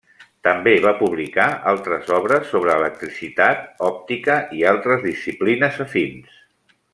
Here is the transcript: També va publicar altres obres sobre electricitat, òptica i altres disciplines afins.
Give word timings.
També 0.45 0.71
va 0.85 0.93
publicar 1.01 1.45
altres 1.71 2.09
obres 2.19 2.49
sobre 2.53 2.73
electricitat, 2.77 3.61
òptica 3.91 4.39
i 4.61 4.65
altres 4.73 5.05
disciplines 5.09 5.79
afins. 5.87 6.43